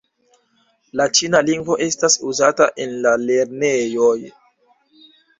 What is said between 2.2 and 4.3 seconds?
uzata en la lernejoj.